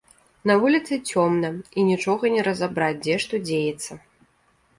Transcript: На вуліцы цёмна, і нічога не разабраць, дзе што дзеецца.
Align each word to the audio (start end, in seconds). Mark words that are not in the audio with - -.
На 0.51 0.53
вуліцы 0.61 0.93
цёмна, 1.11 1.51
і 1.81 1.83
нічога 1.91 2.23
не 2.37 2.41
разабраць, 2.49 2.99
дзе 3.05 3.15
што 3.27 3.35
дзеецца. 3.47 4.01